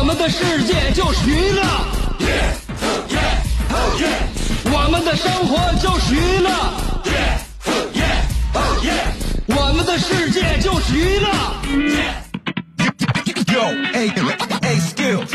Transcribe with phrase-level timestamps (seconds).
[0.00, 1.62] 我们的世界就是娱乐，
[4.64, 6.50] 我们的生活就是娱乐，
[9.48, 11.28] 我们的世界就是娱乐。
[13.48, 13.62] Yo,
[13.94, 14.08] hey,
[14.62, 15.32] hey, skills.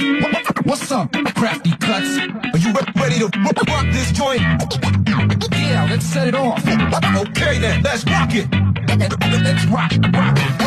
[0.64, 2.20] What's up, crafty cuts?
[2.54, 3.30] Are you re- ready to
[3.68, 4.42] rock this joint?
[5.52, 6.62] Yeah, let's set it off.
[6.64, 8.48] Okay then, let's rock it.
[9.44, 10.65] Let's rock, rock, rock.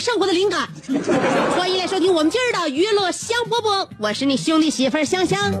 [0.00, 0.66] 们生活的灵感。
[1.54, 5.52] 欢迎来收听我们今儿的娱乐香饽饽，我是你兄弟媳妇香香。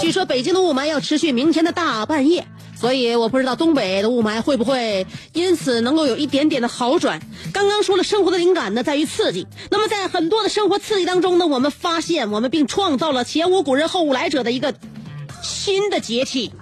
[0.00, 2.44] 据说北京的雾霾要持续明天的大半夜，
[2.74, 7.20] 所以我不知道东北的雾霾会不会因此能够有一点点的好转。
[7.52, 9.46] 刚刚说了，生活的灵感呢在于刺激。
[9.70, 14.74] 那么在很多的生活刺激当中呢，我们发现我们并创造了前无古人后无来者的一个
[15.42, 16.52] 新的节气。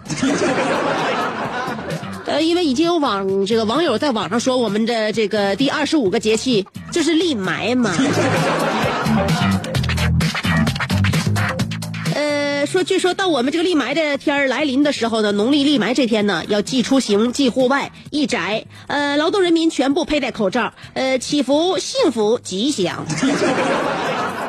[2.26, 7.94] 呃，因为已经有网这个网友在网上说，我们的这个第二十五个节气就是立埋嘛。
[12.16, 18.64] 呃，说据说到我们这个立埋的天儿来临的时候呢，农历立埋这天呢，要忌出行、忌户外、宜宅。
[18.88, 23.06] 呃，劳动人民全部佩戴口罩，呃，祈福幸福吉祥。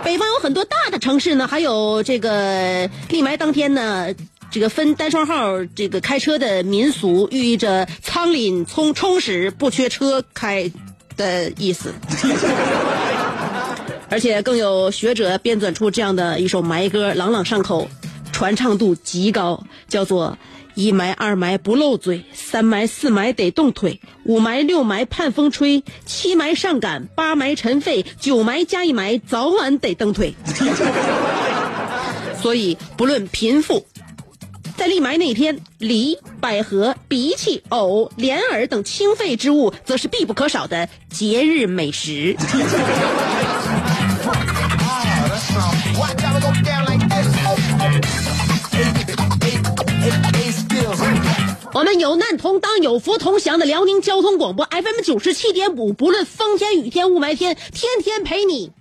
[0.08, 4.08] 北方有很多大的城市呢，还有这个立埋当天呢，
[4.50, 10.72] 这个分单双号这个开车的民俗，寓意着仓廪充充实，不缺车开
[11.18, 11.94] 的意思。
[14.10, 17.90] 而且更有学者编纂出这样的一首埋歌，朗朗上口，
[18.32, 20.38] 传唱度极高，叫做
[20.78, 30.36] “一埋二埋不漏嘴，三埋四埋得动腿，五埋六埋盼风吹，七埋上赶，八埋尘肺，九埋加一埋，早晚得蹬腿。
[32.40, 33.88] ”所以，不论贫富，
[34.78, 42.38] 在立埋那天，梨、百合、荸荠、藕、莲藕等清肺之物，则是必不可少的节日美食。
[51.78, 58.72] 我们有难同当，有福同享的辽宁交通广播 FM 九十七点五，不论风天雨天雾霾天，天天陪你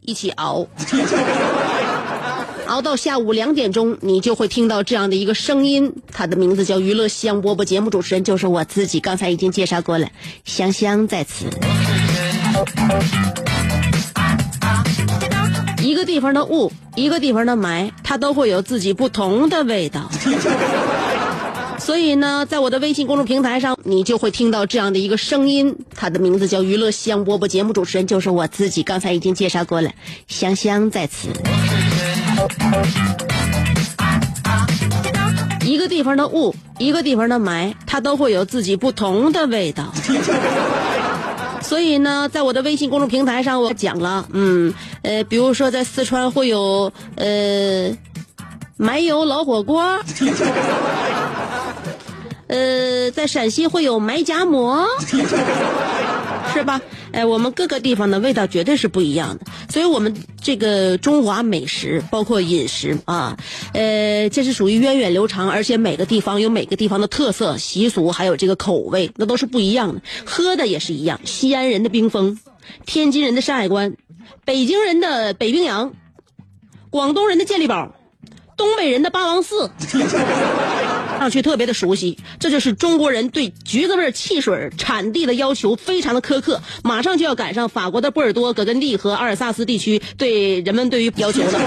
[0.00, 0.66] 一起熬，
[2.64, 10.08] 熬到下午两点钟，你就会听到这样的一个声音，它的名字叫娱乐香饽饽，节目主持人就是我自己，刚才已经介绍过了，
[10.46, 11.44] 香香在此。
[15.82, 20.10] 一个地方的雾，一个地方的霾，它都会有自己不同的味道。
[21.86, 29.88] 所以呢，在我的微信公众平台上，你就会听到这样的一个声音，它的名字叫娱乐香饽饽，节目主持人就是我自己，刚才已经介绍过了，
[30.26, 31.28] 香香在此。
[35.64, 39.94] 一个地方的雾，一个地方的霾，它都会有自己不同的味道。
[41.62, 47.96] 所以呢，在我的微信公众平台上，我讲了，嗯，呃，比如说在四川会有呃
[48.76, 50.00] 埋油老火锅，
[52.48, 54.86] 呃，在陕西会有埋夹馍，
[56.54, 56.80] 是吧？
[57.12, 63.36] 哎，我们各个地方的味道绝对是不一样的，所以我们这个中华美食，包括饮食啊，
[63.72, 70.02] 呃，这是属于源远流长，而且每个地方有每个地方的特色习俗，还有这个口味，那都是不一样的。
[70.24, 72.38] 喝的也是一样，西安人的冰峰，
[72.84, 73.96] 天津人的山海关，
[74.44, 75.94] 北京人的北冰洋，
[76.90, 77.94] 广东人的健力宝，
[78.56, 79.70] 东北人的八王寺。
[81.26, 91.60] 上去特别的熟悉，这就是中国人对橘子味汽水产地的要求非常的苛刻，马上就要赶上法国的波尔多、葛根地和阿尔萨斯地区对人们对于要求了。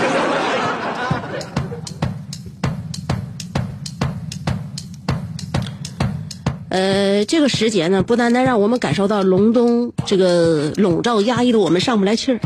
[6.70, 12.40] 呃，这个时节呢，不单单让我们感受到隆冬这个笼罩压抑的我们上不来气儿，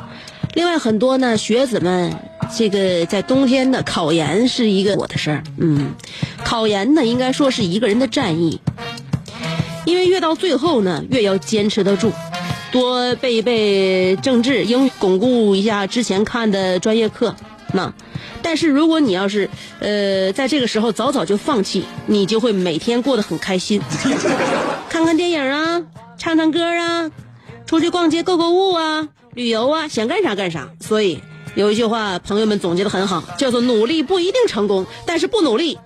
[0.56, 2.16] 另外很多呢学子们
[2.56, 5.44] 这个在冬天呢，考研是一个我的事儿。
[5.58, 5.94] 嗯，
[6.44, 8.60] 考研呢，应该说是一个人的战役，
[9.86, 12.12] 因为越到最后呢，越要坚持得住，
[12.72, 17.36] 多背一背政治、英语，巩固一下之前看的专业课。
[17.74, 17.92] 那，
[18.44, 23.82] 但是如果你要是呃在这个时候早早就放弃，你就会每天过得很开心，
[24.88, 25.82] 看看电影啊，
[26.16, 27.10] 唱唱歌啊，
[27.66, 30.68] 出去逛街、购购物啊，旅游啊，想干啥干啥。
[30.80, 31.22] 所以
[31.56, 35.78] 有一句话，朋友们总结的很好，叫做“努力不一定成功，但是不努力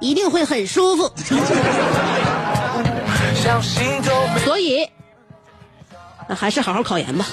[0.00, 1.10] 一定会很舒服”。
[4.44, 4.88] 所以，
[6.28, 7.24] 那还是好好考研吧。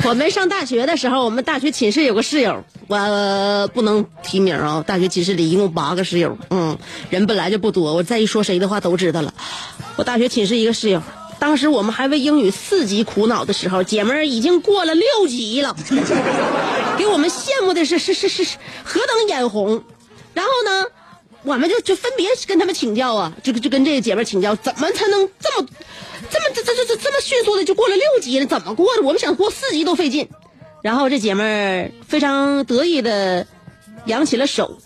[0.08, 4.82] 我们上大学的时候，我们大学寝室有个室友，我、不能提名啊。
[4.86, 6.78] 大学寝室里一共八个室友，嗯，
[7.10, 9.34] 人本来就不多，我再一说谁的话都知道了。
[9.96, 11.02] 我大学寝室一个室友，
[11.38, 15.76] 当时我们还为英语四级苦恼的时候，姐们儿已经过了六级了，
[16.96, 19.84] 给我们羡慕的是是是是何等眼红。
[20.32, 20.86] 然后呢，
[21.42, 25.68] 我们就就分别跟他们请教啊，就就跟这个姐妹请教，怎么才能这么
[26.30, 28.46] 这么这这这这这么迅速的就过了六级了？
[28.46, 29.02] 怎么过的？
[29.02, 30.28] 我们想过四级都费劲。
[30.82, 33.46] 然后这姐们儿非常得意的
[34.06, 34.78] 扬起了手，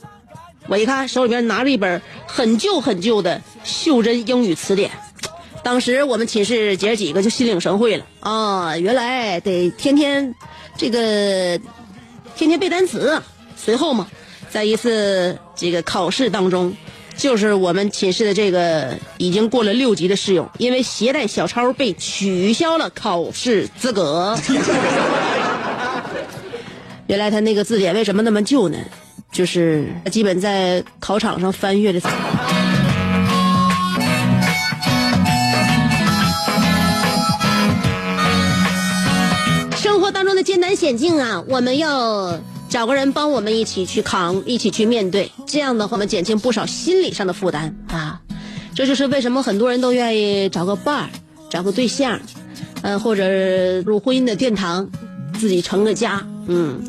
[0.67, 4.91] 我一看手里边拿着一本很旧很旧的袖珍英语词典。
[5.62, 10.35] 当时我们寝室姐儿几个就心领神会了啊，原来得天天
[10.76, 11.58] 这个
[12.37, 13.23] 天天背单词。
[13.56, 14.08] 随后嘛，
[14.50, 16.76] 在一次这个考试当中，
[17.16, 24.37] 就是我们寝室的这个已经过了六级的室友，因为携带小抄被取消了考试资格。
[27.06, 28.78] 原来他那个字典为什么那么旧呢？
[29.32, 32.00] 就是基本在考场上翻阅的。
[39.76, 42.38] 生活当中的艰难险境啊，我们要
[42.74, 45.30] 找个人帮我们一起去扛，一起去面对。
[45.46, 48.20] 这样的话，我们减轻不少心理上的负担啊。
[48.74, 51.08] 这就是为什么很多人都愿意找个伴儿，
[51.48, 52.18] 找个对象，
[52.82, 54.90] 呃，或者入婚姻的殿堂，
[55.38, 56.26] 自己成个家。
[56.48, 56.82] 嗯，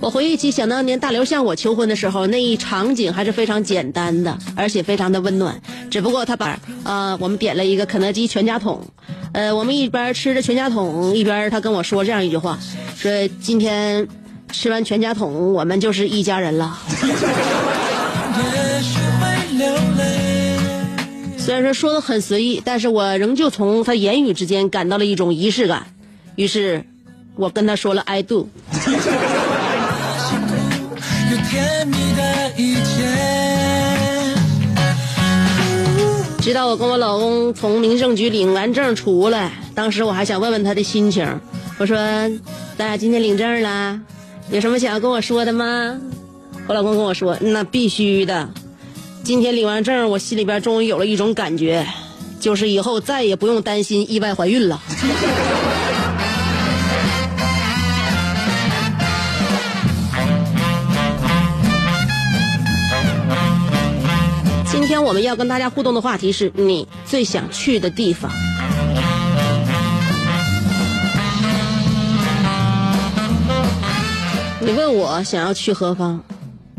[0.00, 5.62] 我回忆起想当年大刘向我求婚的时候，那一场景还是非常简单的，而且非常的温暖。
[5.88, 8.84] 只不过他把呃、我们点了一个肯德基全家桶，
[9.32, 12.58] 呃，我们一边吃着全家桶，一边他跟我说这样一句话，
[12.96, 14.08] 说今天
[14.52, 16.78] 吃完全家桶，我们就是一家人了。
[21.38, 25.86] 虽然说说的很随意，但是我仍旧从他言语之间感到了一种仪式感。
[26.36, 26.84] 于是，
[27.36, 28.48] 我跟他说了 “I do”。
[31.30, 34.36] 有甜蜜的一天。
[36.40, 41.26] 直到我跟我老公从民政局领完证出来，当时我还想问问他的心情。
[41.78, 41.96] 我说
[42.76, 44.00] ：“咱俩今天领证了，
[44.50, 46.00] 有什么想要跟我说的吗？”
[46.66, 48.48] 我老公跟我说：“那必须的。
[49.22, 51.86] 今天领完证，我心里边终于有了一种感觉，
[52.40, 54.80] 就是以后再也不用担心意外怀孕了。”
[64.70, 68.30] 今天我们要跟大家互动的话题是你最想去的地方。
[74.60, 76.20] 你问我想要去何方，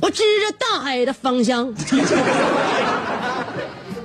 [0.01, 1.73] 我指着大海的方向。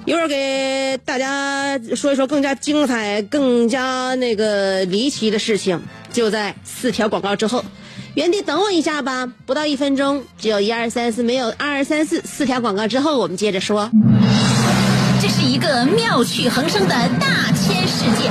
[0.04, 7.64] 一会儿给大家说一说更加精彩、更加那个离奇的事情，就在四条广告之后。
[8.14, 12.20] 原地等我一下吧，不到一分钟，只有一二三四，没有二二三四。
[12.22, 13.90] 四条广告之后，我们接着说。
[15.20, 18.30] 这是一个妙趣横生的大千世界。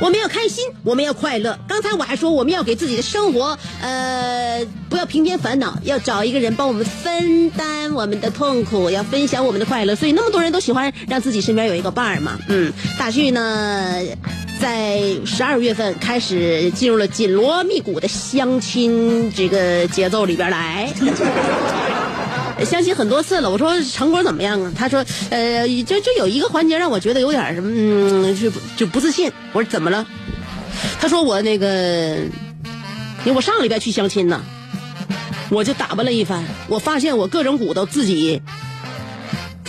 [0.00, 1.58] 我们要开心，我们要快乐。
[1.68, 9.94] 刚才我还说我们要给自己的生活，呃，不要平添烦恼，要找一个人帮我们分担我们的痛苦，要分享我们的快乐。
[9.94, 12.38] 所以那么多人都喜欢让自己身边有一个伴儿嘛。
[12.48, 13.94] 嗯，大旭呢，
[14.58, 20.90] 在十二月份开始进入了紧锣密鼓的相亲这个节奏里边来。
[22.64, 24.72] 相亲很多次了，我说成果怎么样啊？
[24.76, 29.30] 他说，呃，就就有一个环节让我觉得有点什么，嗯，就就不自信。
[29.52, 30.06] 我说怎么了？
[31.00, 32.16] 他说我那个，
[33.24, 34.40] 因为我上礼拜去相亲呢，
[35.50, 38.40] 我就打扮了一番，我发现我各种骨头自己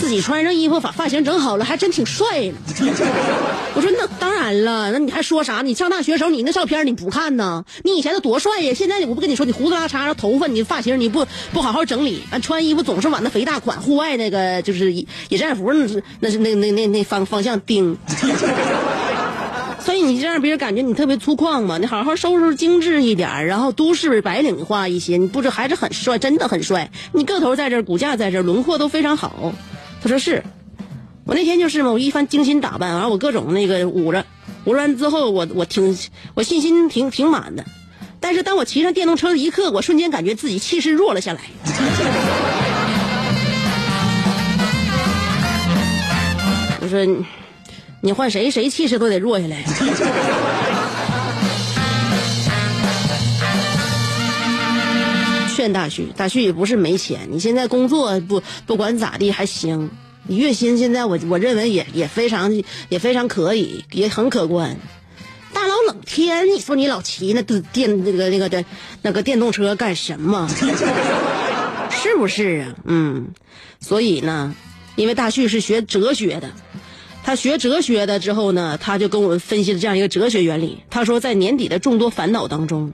[0.01, 2.55] 自己穿上衣服，把发型整好了，还真挺帅呢。
[3.75, 5.61] 我说那当然了，那你还说啥？
[5.61, 7.63] 你上大学时候你那照片你不看呢？
[7.83, 8.73] 你以前都多帅呀！
[8.73, 17.95] 现在我不跟你说，你胡子拉碴，头发、你发型你不不好好整理，完穿衣服总是往那肥大款、户外那个就是野战服那是那是那那那那方方向盯。
[19.79, 21.77] 所以你这样别人感觉你特别粗犷嘛？
[21.77, 26.89] 你好好收拾精致一点，然后都市白领化一些，你不是还是很帅，真的很帅。
[27.13, 29.53] 你个头在这儿，骨架在这儿，轮廓都非常好。
[30.01, 30.43] 他说是。
[31.23, 34.25] 我那天就是嘛，我一番精心打扮，完了我各种那个捂着，
[34.65, 35.95] 捂完之后我我挺
[36.33, 37.63] 我信心挺挺满的，
[38.19, 41.41] 但是当我骑上电动车的一刻，我瞬间感觉自己气势弱了下来。
[46.81, 47.05] 我说，
[48.01, 49.63] 你换谁谁气势都得弱下来。
[55.55, 59.89] 劝大旭，大旭也不是没钱，你现在工作不不管咋地还行。
[60.27, 64.77] 你月薪现在我我认为也也非常也非常可以，也很可观。
[65.53, 68.63] 大老冷天，你说你老骑那电那个那个的
[69.01, 70.47] 那个电动车干什么？
[71.89, 72.75] 是不是啊？
[72.85, 73.27] 嗯，
[73.79, 74.55] 所以呢，
[74.95, 76.51] 因为大旭是学哲学的，
[77.23, 80.83] 他学哲学的之后呢，他就跟我们分析了这样一个哲学原理。
[80.89, 82.93] 他说，在年底的众多烦恼当中，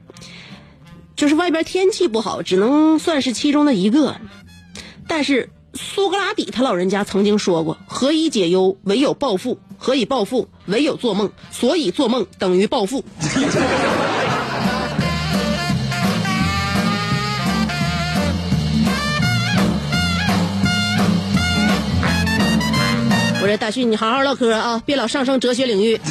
[1.18, 4.16] 就是外边天气不好，只能算是其中的一个，
[5.06, 5.50] 但是。
[5.74, 11.32] 苏格拉底他老人家曾经说过：“何以解忧，唯有暴富；何以暴富，唯有做梦。
[11.52, 13.04] 所以做梦等于暴富。
[23.40, 26.02] ”我说大旭，你好好唠嗑啊，别老上升哲学领域。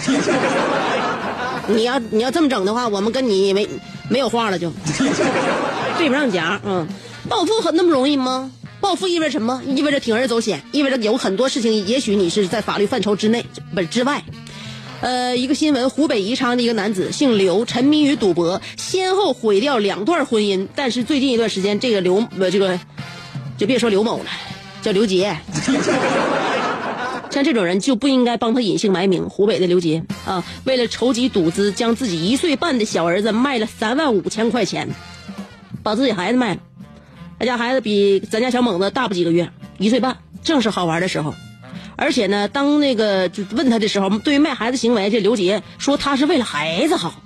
[1.75, 3.69] 你要你要这么整的话，我们跟你没
[4.09, 4.71] 没有话了，就
[5.99, 6.61] 对不上夹。
[6.65, 6.87] 嗯，
[7.29, 8.51] 暴富很那么容易吗？
[8.81, 9.63] 暴富意味着什么？
[9.67, 13.45] 意味着铤而走险，意味着有很多事情，也许你是在法律范畴之内，
[13.75, 14.23] 不是之外。
[15.01, 20.67] 呃，一个新闻，湖北宜昌的一个男子姓刘，沉迷于赌博，先后毁掉两段婚姻。
[20.75, 22.79] 但是最近一段时间，这个刘呃这个
[23.59, 24.31] 就别说刘某了，
[24.83, 25.37] 叫刘杰。
[27.37, 29.29] 像这种人就不应该帮他隐姓埋名。
[29.29, 34.89] 湖北的刘杰啊，为了筹集赌资，将自己一岁半的小儿子卖了三万五千块钱，
[35.83, 36.61] 把自己孩子卖了。
[37.39, 41.35] 他家孩子比咱家小猛子大不几个月，一岁半，正是好玩的时候。
[41.95, 47.23] 而且呢，当那个就问他的时候，对于卖孩子行为，这刘杰说他是为了孩子好，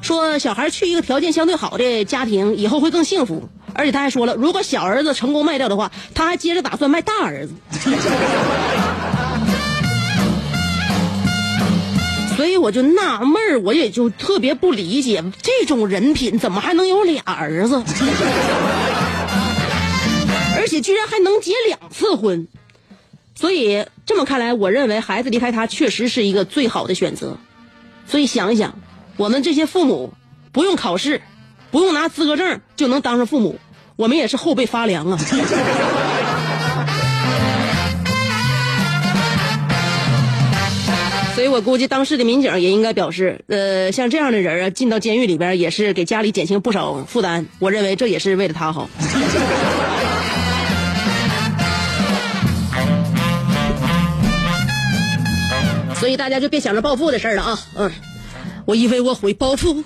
[0.00, 3.48] 说小孩去一个条件相对好的家庭，以后会更幸福。
[3.76, 7.54] 而且他还说了，如果小儿子成功卖掉的话，他还接着打算卖大儿子。
[12.36, 17.76] 所以我就纳闷儿，我也就特别不理解，这种人品怎么还能有俩儿子，
[20.56, 22.46] 而且居然还能结两次婚。
[23.34, 27.38] 所以这么看来，我认为孩子离开他确实是一个最好的选择。
[28.06, 28.78] 所以想一想，
[29.16, 30.12] 我们这些父母
[30.52, 31.22] 不用考试，
[31.70, 33.58] 不用拿资格证就能当上父母，
[33.96, 35.18] 我们也是后背发凉啊。
[41.34, 47.46] 所以我估计当时的民警也应该表示，呃，像这样的人啊，进到监狱里边也是给家里减轻不少负担。
[47.58, 48.88] 我认为这也是为了他好。
[56.00, 57.58] 所以大家就别想着暴富的事了啊！
[57.74, 57.90] 嗯，
[58.64, 59.82] 我以为我会暴富，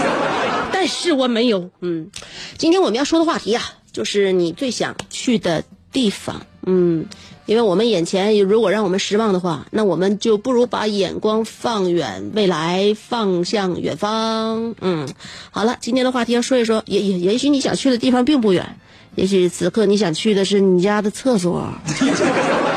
[0.72, 1.70] 但是我没有。
[1.80, 2.10] 嗯，
[2.58, 6.40] 今天我们要说的话题啊，就是你最想去的地方。
[6.66, 7.06] 嗯。
[7.46, 14.74] 因为我们眼前如果让我们失望的话，那我们就不如把眼光放远未来，放向远方。
[14.80, 15.06] 嗯，
[15.50, 18.78] 好了，今天的话题要说一说，也也也许你想去的地方并不远，
[19.14, 21.70] 也许此刻你想去的是你家的厕所，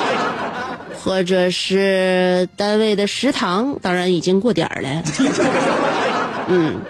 [1.02, 5.04] 或者是单位的食堂，当然已经过点儿了。
[6.50, 6.82] 嗯，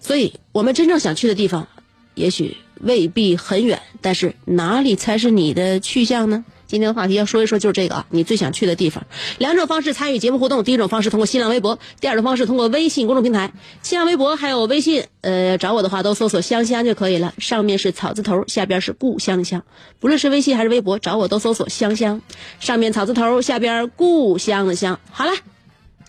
[0.00, 1.68] 所以我们真正想去的地方，
[2.14, 6.44] 也许未必很远，但是哪里才是你的去向呢？
[6.66, 9.06] 今天的话题要说一说就是这个啊，你最想去的地方。
[9.38, 13.52] 两种方式参与节目互动，第一种方式通过新浪微博，第二种方式通过微信公众平台。
[13.82, 19.62] 新浪微博还有微信，呃，找我的话都搜索“香香”就可以了，上面是草字头，下边是故香香。
[20.00, 22.22] 不论是微信还是微博，找我都搜索“香香”，
[22.58, 24.98] 上面草字头，下边故乡的香。
[25.12, 25.32] 好了，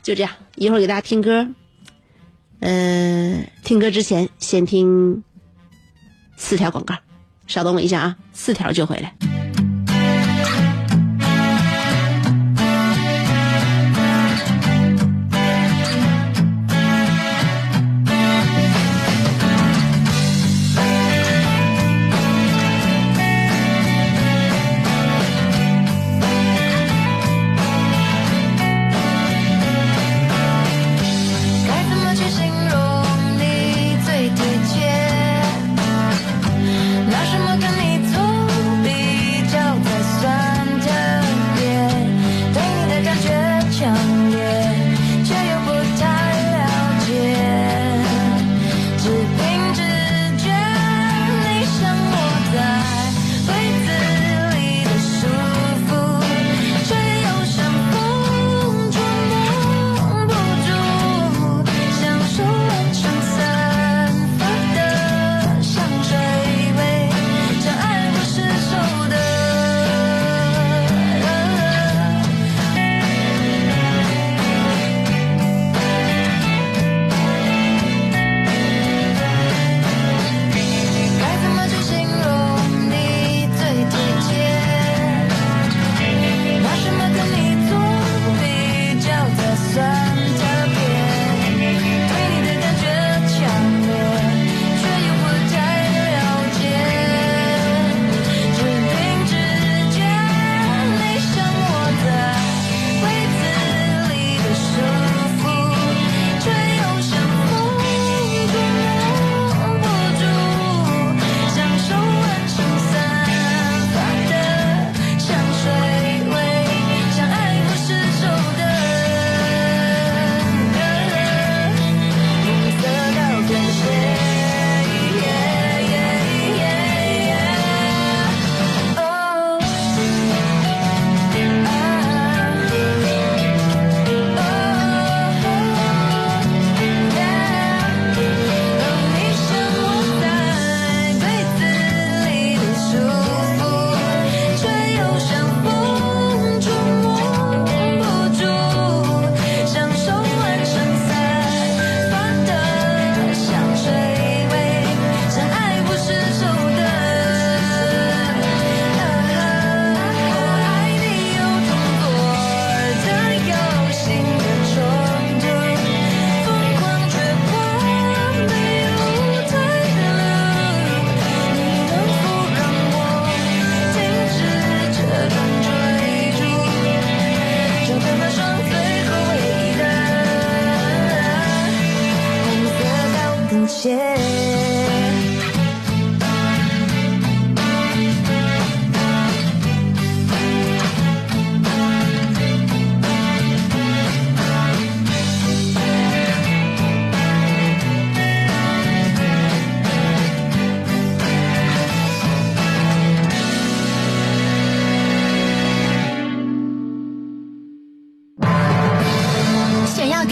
[0.02, 1.48] 就这样，一会儿给大家听歌。
[2.62, 5.24] 呃，听歌之前先听
[6.36, 6.96] 四条广告，
[7.48, 9.35] 稍等我一下啊，四条就回来。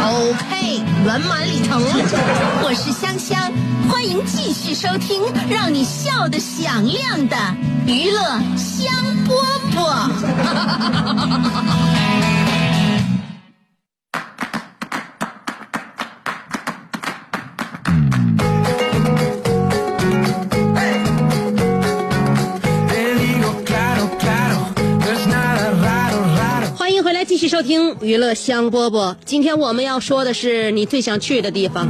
[0.00, 1.82] OK，圆满礼成。
[2.62, 3.52] 我是香香，
[3.88, 7.36] 欢迎继续收听让你笑得响亮的
[7.86, 8.22] 娱乐
[8.56, 8.86] 香
[9.26, 9.34] 饽
[9.74, 10.08] 饽。
[27.48, 29.16] 收听娱乐香饽饽。
[29.24, 31.88] 今天我们要说的是你最想去的地方。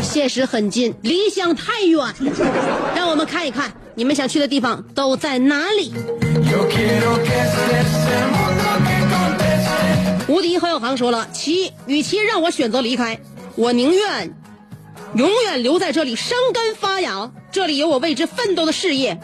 [0.00, 2.14] 现实很近，理想太远。
[2.96, 5.92] 让我们看一看你们想去的地方都在哪里。
[10.26, 13.20] 无敌何小航说了：其与其让我选择离开，
[13.56, 14.34] 我宁愿
[15.14, 17.30] 永远留在这里生根发芽。
[17.52, 19.18] 这里有我为之奋斗的事业，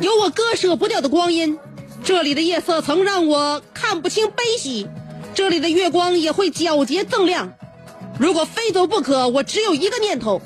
[0.00, 1.58] 有我割舍不掉的光阴。
[2.02, 4.86] 这里的夜色曾让我看不清悲喜，
[5.34, 7.50] 这里的月光也会皎洁锃亮。
[8.18, 10.40] 如果非走不可，我只有一个念头：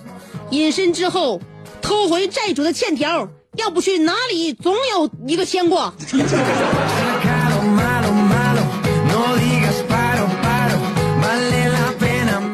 [0.51, 1.41] 隐身之后
[1.83, 3.29] 偷回债主的欠条。
[3.57, 5.93] 要不去哪里，总有一个牵挂。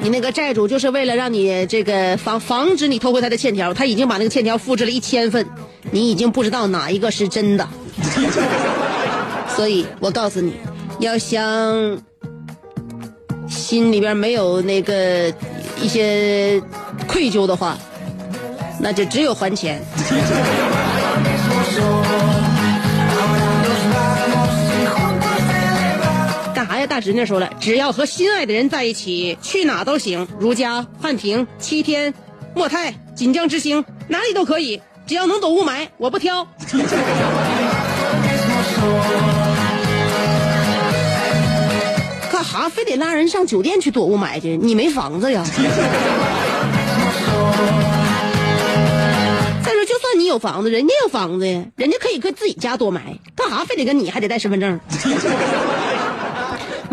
[0.00, 5.46] 你那个债主就是为了让你这个防防止你偷回他的欠条，他已经把那个欠条复制了一千份，
[5.94, 7.68] 你已经不知道哪一个是真的。
[9.54, 10.54] 所以我告诉你，
[10.98, 11.40] 要想
[13.48, 15.32] 心里边没有那个
[15.80, 16.60] 一些
[17.06, 17.78] 愧疚的话，
[18.80, 19.80] 那就只有还钱。
[26.52, 26.86] 干啥呀？
[26.88, 30.26] 大侄女说了，只要和心爱的人在一起，去哪都行。
[30.40, 32.12] 如家、汉庭、七天、
[32.52, 36.46] 莫泰、锦江之星，哪里都可以，只要能躲雾霾，我不挑。
[42.32, 44.56] 干哈非得拉人上酒店去躲雾霾去？
[44.56, 45.44] 你没房子呀？
[49.62, 53.00] 再说，就算你有房子，人家有房子呀，人家可以搁自己家躲霾，
[53.36, 54.80] 干哈非得跟你还得带身份证？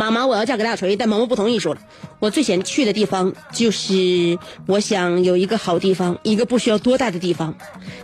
[0.02, 1.82] 妈妈，我要嫁给大锤，但毛毛不同意，说了，
[2.18, 7.54] 我最想去的地方就是我想有一个好地方，一个不需要多大的地方，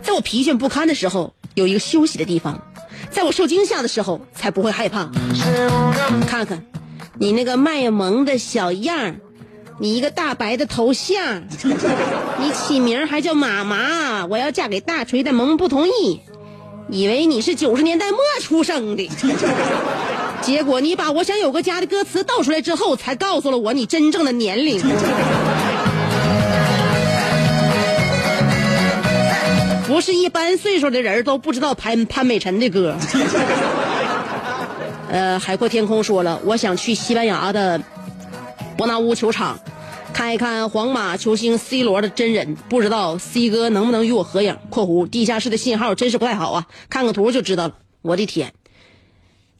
[0.00, 2.62] 在我疲倦不堪的时候有一个休息的地方，
[3.10, 5.10] 在我受惊吓的时候才不会害怕。
[6.28, 6.64] 看看，
[7.18, 9.16] 你那个卖萌的小样儿
[9.80, 11.48] 你一个大白的头像，
[12.38, 16.20] 你起名还叫妈妈，我要嫁给大锤，但萌萌不同意，
[16.90, 19.10] 以为你是九十年代末出生的。
[20.42, 24.80] 结果你把我想有个家的歌词倒出来之后，才告诉了我你真正的年龄。
[29.86, 32.96] 不是一般岁数的人都不知道潘潘美辰的歌。
[35.10, 37.80] 呃，海阔天空说了，我想去西班牙的
[38.76, 39.58] 伯纳乌球场，
[40.12, 47.74] 看一看皇马球星 C 罗的真人，不知道 C 哥能不能与我合影（括弧地下室的信号真是不太好啊，看个图就知道了）。
[48.02, 48.52] 我的天！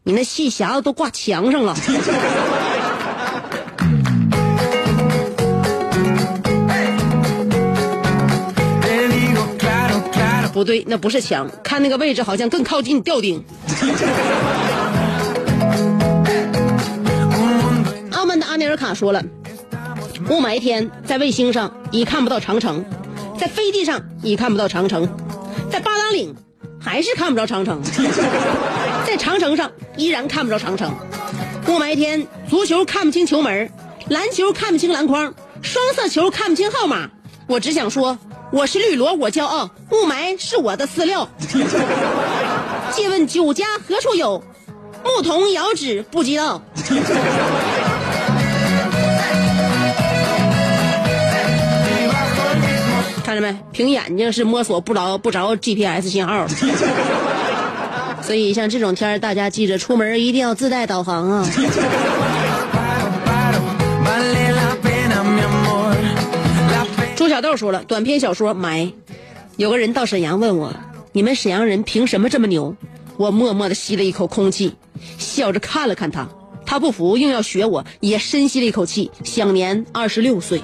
[0.09, 1.77] 你那戏匣子都挂墙上了。
[10.55, 13.45] 不对，那不是墙，看那个位置好像更靠近吊顶。
[18.13, 19.23] 澳门的阿尼尔卡说了，
[20.31, 22.83] 雾霾天在卫星上已看不到长城，
[23.39, 25.07] 在飞机上已看不到长城，
[25.71, 26.35] 在八达岭
[26.81, 27.83] 还是看不着长城，
[29.09, 30.95] 在长城上依然看不着长城。
[31.67, 33.73] 雾霾天，足球看不清球门，
[34.11, 37.09] 篮球看不清篮筐，双色球看不清号码。
[37.47, 38.19] 我只想说，
[38.53, 41.27] 我是绿萝，我骄傲，雾霾是我的饲料。
[42.93, 44.45] 借问酒家何处有？
[45.03, 46.61] 牧童遥指不知道。
[53.25, 53.57] 看着没？
[53.73, 56.47] 凭眼睛是摸索不着不着 GPS 信号。
[58.29, 61.51] 所以像这种天儿大家记着出门一定要自带导航啊。
[67.17, 68.85] 朱小豆说了，短篇小说《埋》，
[69.57, 70.75] 有个人到沈阳问我，
[71.13, 72.77] 你们沈阳人凭什么这么牛？
[73.17, 74.75] 我默默的吸了一口空气，
[75.17, 76.29] 笑着看了看他，
[76.67, 80.61] 他不服，硬要学我，也深吸了一口气，享年二十六岁。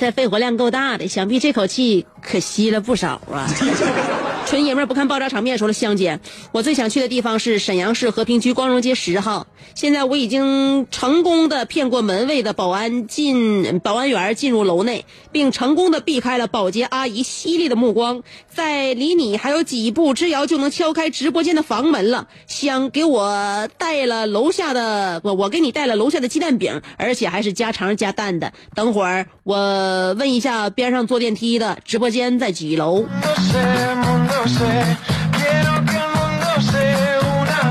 [0.00, 3.46] 这肺活量够大的，想必这口气可吸了不少啊。
[4.50, 6.18] 纯爷们儿不看爆炸场面，说了香姐，
[6.50, 9.46] 我最想去的地方是沈阳市和平区光荣街十号。
[9.76, 22.26] 现在我已经成功的骗过门卫的保安进保安员进入楼内，并成功的避开了保洁阿姨犀利的目光，在离你还有几步之遥就能敲开直播间的房门了。
[22.48, 28.52] 想给我带了楼下的我我给你带了楼下的鸡蛋饼，而且还是加肠加蛋的。
[28.74, 33.04] 等会儿我问一下边上坐电梯的直播间在几楼。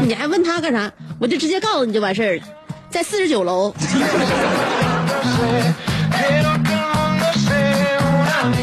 [0.01, 0.91] 你还问他干啥？
[1.19, 2.43] 我就直接告诉你就完事儿了，
[2.89, 3.73] 在四十九楼。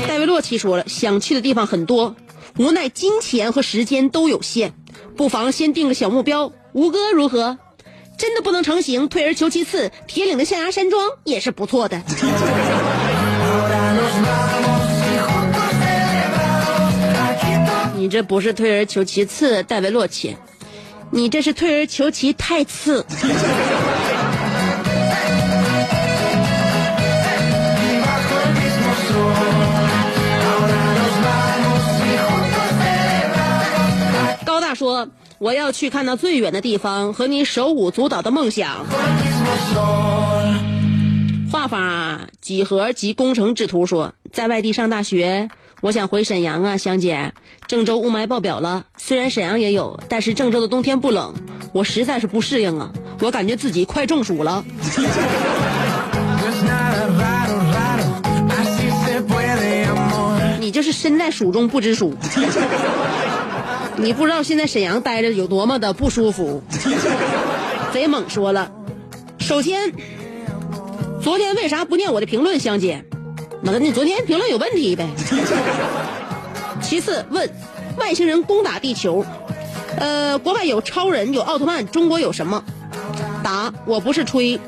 [0.09, 2.17] 戴维洛奇说了，想去的地方很多，
[2.59, 4.73] 无奈金钱和时间都有限，
[5.17, 6.53] 不妨先定个小目标。
[6.73, 7.59] 吴哥如何？
[8.17, 12.01] 真的不能成行，退而求其次，铁岭的象牙山庄也是不错的。
[18.07, 20.37] 你这不是退而求其次，戴维洛奇，
[21.11, 23.05] 你这是退而求其太次。
[34.45, 38.87] 高大说：“我要去看到最远的地方，和你手舞足蹈的梦想。”
[41.51, 45.49] 画法几何及工程制图说：“在外地上大学，
[45.87, 47.33] 我想回沈阳啊，香姐。
[47.69, 51.33] 郑州雾霾爆表了，虽然沈阳也有，但是郑州的冬天不冷，
[51.73, 54.65] 我实在是不适应啊，我感觉自己快中暑了。
[60.59, 62.17] ”你这是身在蜀中不知蜀，
[63.97, 66.65] 你不知道现在沈阳待着有多么的不舒服。
[67.93, 68.73] 贼猛说了，
[69.39, 69.93] 首先，
[71.23, 73.05] 昨天为啥不念我的评论，香姐？
[73.63, 75.09] 那你昨天评论有问题呗。
[76.81, 77.51] 其次问，
[77.97, 79.25] 外星人攻打地球，
[79.99, 82.63] 呃，国外有超人有奥特曼，中国有什么？
[83.43, 84.61] 答：我不是吹，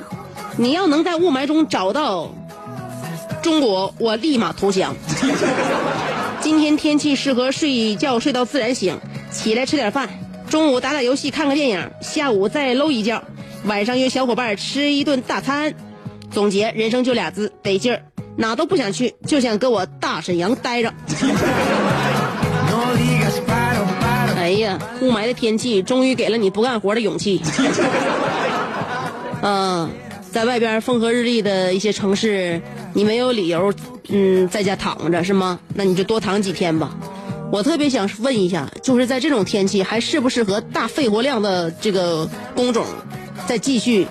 [0.56, 2.32] 你要能在雾霾中找到
[3.42, 4.96] 中国，我立马投降。
[6.40, 8.98] 今天天气适合睡觉睡到自然醒，
[9.30, 10.08] 起来吃点饭，
[10.48, 13.22] 中午打打游戏看个电影，下午再搂一觉，
[13.64, 15.74] 晚上约小伙伴吃一顿大餐。
[16.30, 18.02] 总结人生就俩字：得劲儿，
[18.38, 20.94] 哪都不想去，就想搁我大沈阳待着。
[24.36, 27.42] 哎呀，雾霾的天气终于给了你不干活的勇气。
[29.42, 29.90] 嗯，
[30.30, 33.74] 在外边风和日丽的一些城市，你没有理由，
[34.08, 35.58] 嗯，在家躺着是吗？
[35.74, 36.96] 那你就多躺几天吧。
[37.50, 42.86] 我特别想问一下，就是在这种天气，还适不适合大肺活量的这个工种，
[43.48, 44.06] 再继续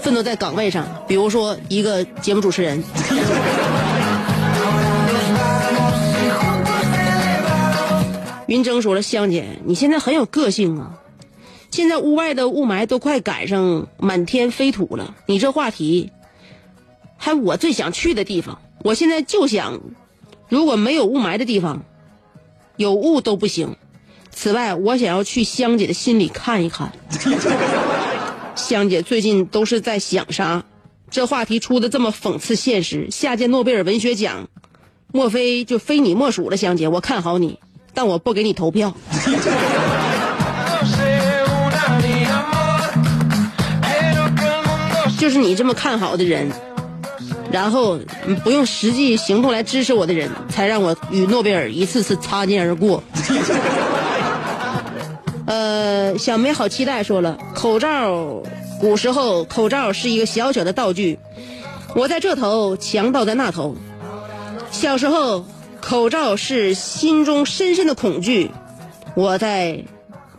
[0.00, 0.86] 奋斗在岗位上？
[1.06, 2.82] 比如说一个节目主持人。
[8.46, 10.98] 云峥说了：“香姐，你现在很有个性啊！
[11.70, 16.10] 现在屋外的雾霾都快赶上满天飞土了，你这话题，
[17.16, 19.78] 还我最想去的地方，我现在就想，
[20.48, 21.84] 如果没有雾霾的地方，
[22.74, 23.76] 有雾都不行。
[24.32, 26.90] 此外，我想要去香姐的心里看一看，
[28.60, 30.62] 香姐最近都是在想啥？
[31.10, 34.48] 这话题出的这么讽刺现实，下届诺贝尔文学奖，
[35.12, 36.56] 莫非就非你莫属了？
[36.56, 37.58] 香姐，我看好你。”
[37.92, 38.94] 但我不给你投票。
[45.18, 46.48] 就是你这么看好的人，
[47.50, 47.98] 然后
[48.44, 53.02] 不用实际行动来支持我的人，才让我与诺贝尔一次次擦肩而过。
[55.50, 58.40] 呃，小美好期待说了，口罩，
[58.80, 61.18] 古时候口罩是一个小小的道具，
[61.96, 63.74] 我在这头，强盗在那头。
[64.70, 65.44] 小时候，
[65.80, 68.48] 口罩是心中深深的恐惧，
[69.16, 69.82] 我在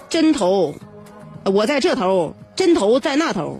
[0.08, 0.74] 针头，
[1.44, 3.60] 我在这头，针头在那头。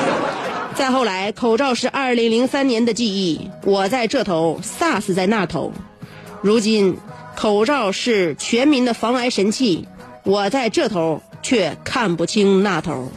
[0.76, 5.72] 再后来，口罩是二零零三年的记忆，我在这头，SARS 在那头。
[6.42, 6.98] 如今，
[7.34, 9.88] 口罩是全民的防癌神器，
[10.26, 13.08] 我在这头却看不清那头。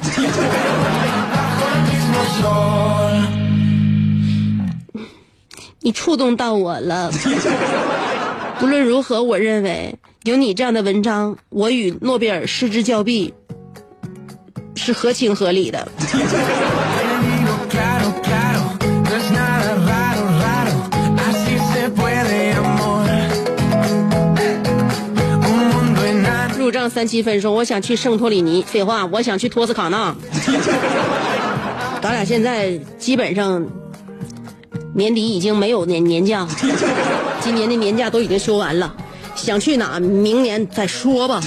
[5.79, 7.11] 你触动到我了。
[8.61, 13.33] 无论如何，我认为有你这样的文章，我与诺贝尔失之交臂
[14.75, 15.87] 是合情合理的。
[26.71, 30.15] 账三七分说：“我想去圣托里尼。”废话，我想去托斯卡纳。
[32.01, 33.65] 咱俩现在基本上
[34.93, 36.47] 年底已经没有年年假，
[37.41, 38.93] 今年的年假都已经休完了。
[39.35, 41.41] 想去哪，明年再说吧。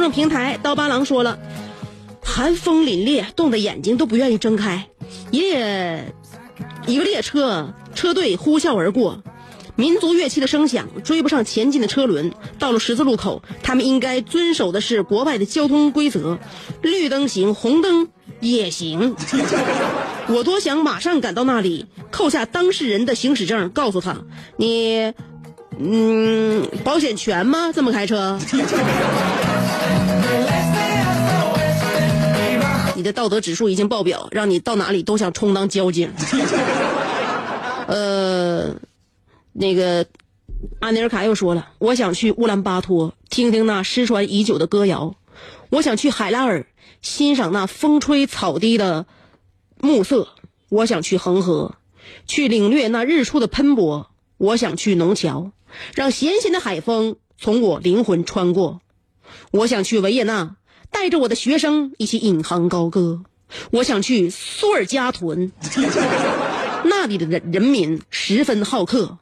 [0.00, 1.38] 公众平台，刀疤狼说了，
[2.22, 4.88] 寒风凛冽，冻得眼睛都不愿意睁开。
[5.30, 6.14] 一列
[6.86, 9.22] 一个列车车队呼啸而过，
[9.76, 12.32] 民族乐器的声响追不上前进的车轮。
[12.58, 16.38] 到了十字路口，他们应该遵守的是国外的交通规则：
[16.80, 18.08] 绿灯行，红灯
[18.40, 19.14] 也行。
[20.28, 24.16] 我多想马上赶到那里，扣下当事人的行驶证，告诉他
[24.56, 25.12] 你，
[25.82, 27.72] 嗯，保险全吗？
[27.72, 28.38] 这么开车？
[32.94, 36.12] 你的道德指数已经爆表，让你到哪里都想充当交警。
[37.88, 38.74] 呃，
[39.54, 40.04] 那个
[40.80, 45.14] 阿尼尔卡又说了，我想去乌兰巴托听听那失传已久的歌谣，
[45.70, 46.66] 我想去海拉尔
[47.00, 49.06] 欣赏那风吹草低的
[49.78, 50.28] 暮色，
[50.68, 51.76] 我想去恒河，
[52.26, 55.50] 去领略那日出的喷薄，我想去农桥，
[55.94, 58.80] 让咸咸的海风从我灵魂穿过，
[59.50, 60.56] 我想去维也纳，
[60.90, 63.22] 带着我的学生一起引吭高歌，
[63.72, 65.52] 我想去苏尔加屯。
[66.84, 69.18] 那里的人人民十分好客，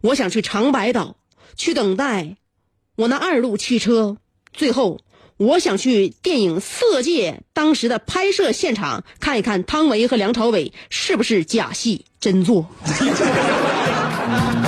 [0.00, 1.16] 我想去长白岛，
[1.56, 2.36] 去等待
[2.96, 4.16] 我那二路汽车。
[4.52, 5.00] 最后，
[5.36, 12.66] 我想去电影《色戒》当时的拍摄现场看一看汤唯和梁朝伟是不是假戏真做。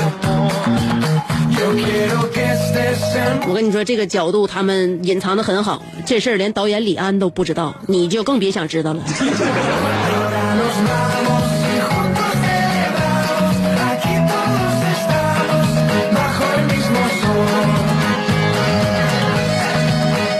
[3.47, 9.03] 我跟你说，这个角度他们隐藏的很好，这事儿连导演李安都不知道，你就更别想知道了。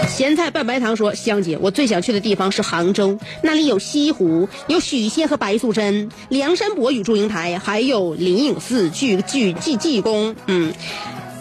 [0.07, 10.35] 咸菜拌白糖说：“香姐，我最想去的地方是杭州，那里有西湖，有许仙和白素贞，梁山伯与祝英台，还有灵隐寺、聚聚济济公。
[10.47, 10.73] 嗯，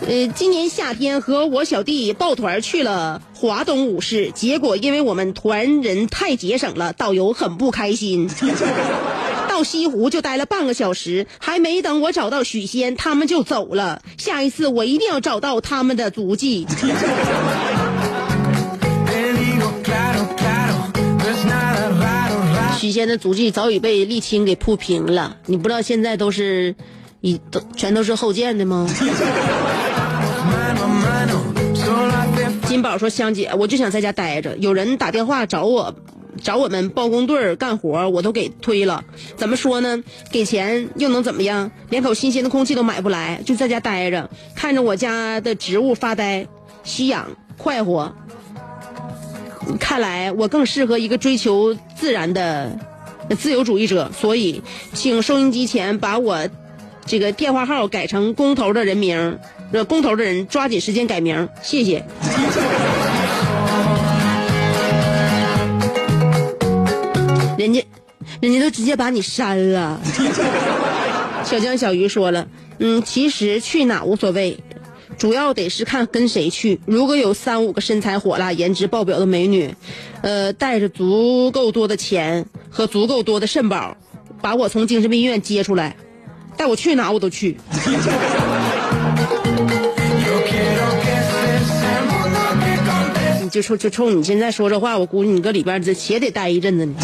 [0.07, 8.31] 呃，今年夏天和我小弟抱团去了华东五市，结果因为我们团人太节省了，导游很不开心。
[9.49, 14.01] 到西湖就待了半个小时，还没等我找到许仙，他们就走了。
[14.17, 16.67] 下一次我一定要找到他们的足迹。”
[22.79, 26.77] 许仙的足迹早已被沥青给铺平了，你不知道现在都是，
[27.21, 28.89] 一都全都是后建的吗？
[32.69, 35.95] 金宝说：“香姐，我就想在家待着，有人打电话找我，
[36.43, 39.03] 找我们包工队干活，我都给推了。
[39.37, 40.05] 怎么说呢？
[40.31, 41.71] 给钱又能怎么样？
[41.89, 46.47] 连口新鲜的空气都买不来，就在家待着，看着我家的植物发呆，
[46.85, 48.15] 吸氧快活。
[49.81, 52.79] 看来我更适合一个追求自然的
[53.39, 56.47] 自由主义者，所以请收音机前把我
[57.07, 59.39] 这个电话号改成工头的人名，
[59.73, 62.05] 呃，公头的人抓紧时间改名，谢谢。
[67.59, 67.85] 人家，
[68.41, 70.01] 人家都直接把你删了。
[71.45, 74.59] 小江小鱼说了，嗯，其实去哪无所谓。
[75.19, 76.81] 主要得是看跟谁去。
[76.87, 79.75] 如果有三五个身材火辣、颜值爆表的美女，
[80.23, 83.97] 呃，带着足够多的钱和足够多的肾宝，
[84.41, 85.97] 把我从精神病医院接出来，
[86.57, 87.57] 带我去哪我都去。
[93.49, 96.95] 你就冲就冲你现在说这话，我估计你搁里边这且得待一阵子呢。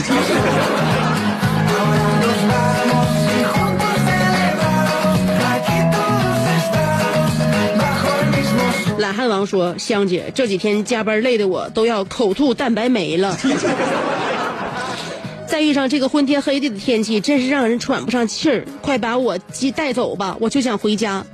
[8.98, 13.34] 懒汉王说：“香姐，这几天加班累的我都要口吐蛋白酶了。
[15.46, 18.66] 再遇上这个昏天黑地的天气，真是让人喘不上气儿。
[18.82, 21.24] 快把我鸡带走吧，我就想回家，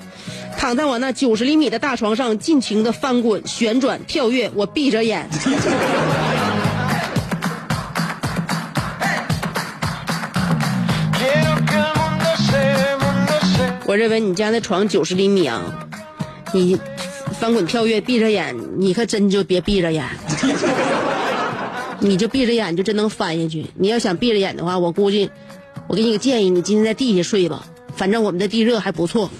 [0.60, 4.50] 躺在我那九十厘米的大床上，尽情的翻滚、旋转、跳跃。
[4.54, 5.26] 我闭着眼。
[13.86, 15.62] 我认为你家那床九十厘米啊，
[16.52, 16.78] 你。”
[17.40, 20.04] 翻滚跳跃，闭着眼，你可真就别闭着眼，
[22.00, 23.64] 你就闭着眼就真能翻下去。
[23.76, 25.30] 你要想闭着眼的话，我估计，
[25.88, 27.64] 我给你个建议，你今天在地下睡吧，
[27.96, 29.30] 反正我们的地热还不错。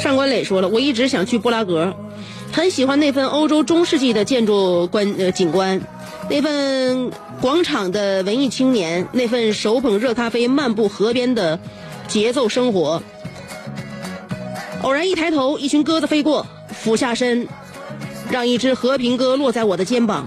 [0.00, 1.94] 上官磊说了，我一直想去布拉格，
[2.52, 5.80] 很喜欢那份欧洲中世纪的建筑观呃景观。
[6.30, 7.10] 那份
[7.40, 11.58] 广场的文艺青年，那份手捧热咖啡漫步河边的
[12.08, 13.02] 节奏生活。
[14.82, 17.46] 偶然一抬头，一群鸽子飞过，俯下身，
[18.30, 20.26] 让一只和平鸽落在我的肩膀。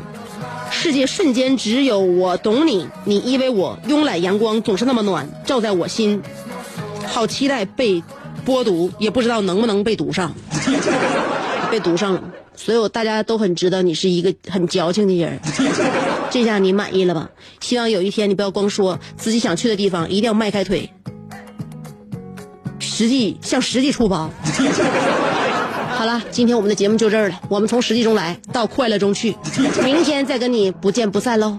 [0.81, 6.21] 世界瞬间只有我懂你，你依偎我，慵懒阳光总是那么暖，照在我心。
[7.05, 8.01] 好期待被
[8.45, 10.33] 播读，也不知道能不能被读上。
[11.69, 12.23] 被读上了。
[12.55, 15.37] 所有大家都很知道你是一个很矫情的人，
[16.31, 17.29] 这下你满意了吧？
[17.59, 20.89] 希望有一天你不要光说自己想去的地方，一定要迈开腿，
[22.79, 24.29] 实际向实际出发。
[25.99, 29.35] 好了，今天我们的节目就这儿了，我们从实际中来到快乐中去，
[29.83, 31.57] 明天再跟你不见不散喽。